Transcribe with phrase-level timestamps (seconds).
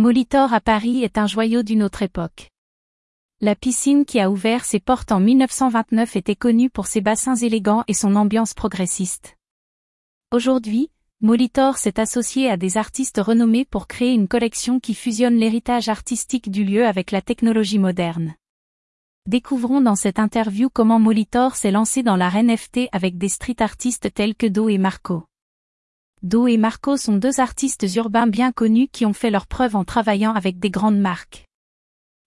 [0.00, 2.48] Molitor à Paris est un joyau d'une autre époque.
[3.42, 7.84] La piscine qui a ouvert ses portes en 1929 était connue pour ses bassins élégants
[7.86, 9.36] et son ambiance progressiste.
[10.32, 10.88] Aujourd'hui,
[11.20, 16.50] Molitor s'est associé à des artistes renommés pour créer une collection qui fusionne l'héritage artistique
[16.50, 18.36] du lieu avec la technologie moderne.
[19.26, 24.14] Découvrons dans cette interview comment Molitor s'est lancé dans l'art NFT avec des street artistes
[24.14, 25.24] tels que Do et Marco.
[26.22, 29.84] Do et Marco sont deux artistes urbains bien connus qui ont fait leur preuve en
[29.84, 31.46] travaillant avec des grandes marques.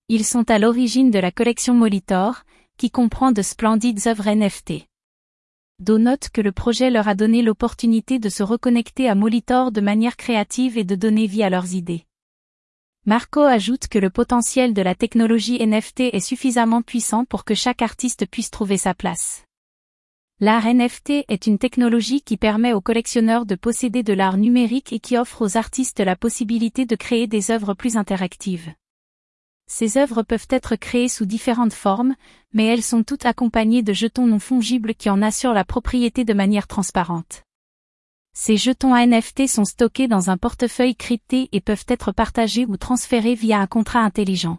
[0.09, 2.41] Ils sont à l'origine de la collection Molitor,
[2.77, 4.87] qui comprend de splendides œuvres NFT.
[5.77, 9.81] Do note que le projet leur a donné l'opportunité de se reconnecter à Molitor de
[9.81, 12.05] manière créative et de donner vie à leurs idées.
[13.05, 17.83] Marco ajoute que le potentiel de la technologie NFT est suffisamment puissant pour que chaque
[17.83, 19.43] artiste puisse trouver sa place.
[20.45, 24.99] L'art NFT est une technologie qui permet aux collectionneurs de posséder de l'art numérique et
[24.99, 28.73] qui offre aux artistes la possibilité de créer des œuvres plus interactives.
[29.67, 32.13] Ces œuvres peuvent être créées sous différentes formes,
[32.51, 36.33] mais elles sont toutes accompagnées de jetons non fongibles qui en assurent la propriété de
[36.33, 37.43] manière transparente.
[38.33, 43.35] Ces jetons NFT sont stockés dans un portefeuille crypté et peuvent être partagés ou transférés
[43.35, 44.57] via un contrat intelligent.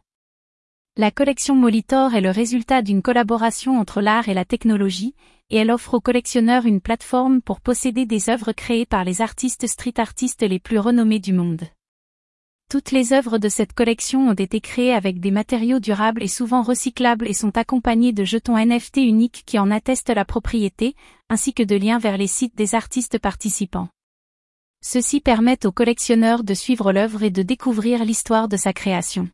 [0.96, 5.16] La collection Molitor est le résultat d'une collaboration entre l'art et la technologie,
[5.50, 9.66] et elle offre aux collectionneurs une plateforme pour posséder des œuvres créées par les artistes
[9.66, 11.62] street artistes les plus renommés du monde.
[12.70, 16.62] Toutes les œuvres de cette collection ont été créées avec des matériaux durables et souvent
[16.62, 20.94] recyclables et sont accompagnées de jetons NFT uniques qui en attestent la propriété,
[21.28, 23.88] ainsi que de liens vers les sites des artistes participants.
[24.80, 29.28] Ceci permet aux collectionneurs de suivre l'œuvre et de découvrir l'histoire de sa création.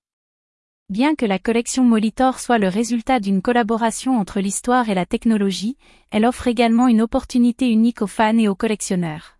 [0.90, 5.76] Bien que la collection Molitor soit le résultat d'une collaboration entre l'histoire et la technologie,
[6.10, 9.38] elle offre également une opportunité unique aux fans et aux collectionneurs.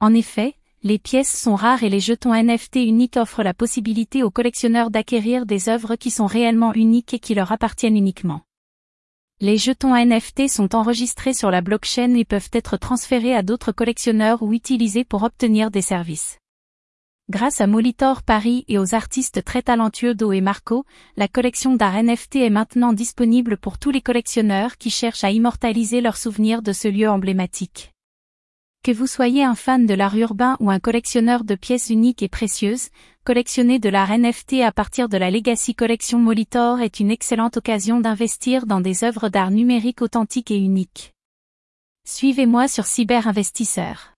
[0.00, 4.32] En effet, les pièces sont rares et les jetons NFT uniques offrent la possibilité aux
[4.32, 8.40] collectionneurs d'acquérir des œuvres qui sont réellement uniques et qui leur appartiennent uniquement.
[9.40, 14.42] Les jetons NFT sont enregistrés sur la blockchain et peuvent être transférés à d'autres collectionneurs
[14.42, 16.40] ou utilisés pour obtenir des services.
[17.30, 20.86] Grâce à Molitor Paris et aux artistes très talentueux Do et Marco,
[21.18, 26.00] la collection d'art NFT est maintenant disponible pour tous les collectionneurs qui cherchent à immortaliser
[26.00, 27.92] leurs souvenirs de ce lieu emblématique.
[28.82, 32.30] Que vous soyez un fan de l'art urbain ou un collectionneur de pièces uniques et
[32.30, 32.88] précieuses,
[33.24, 38.00] collectionner de l'art NFT à partir de la Legacy Collection Molitor est une excellente occasion
[38.00, 41.12] d'investir dans des œuvres d'art numérique authentiques et uniques.
[42.06, 44.17] Suivez-moi sur Cyberinvestisseur.